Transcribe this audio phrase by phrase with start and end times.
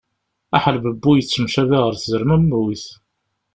[0.55, 2.85] Aḥelbebbu yettemcabi ɣer tzermemmuyt.